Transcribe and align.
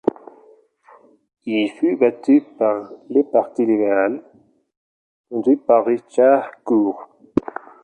Il 1.45 1.69
fut 1.77 1.95
battu 1.95 2.41
par 2.57 2.89
le 3.11 3.21
Parti 3.21 3.67
libéral 3.67 4.23
conduit 5.29 5.57
par 5.57 5.85
Richard 5.85 6.49
Court. 6.63 7.07